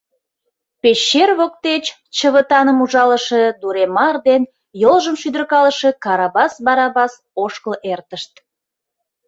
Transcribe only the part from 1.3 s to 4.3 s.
воктеч чывытаным ужалыше Дуремар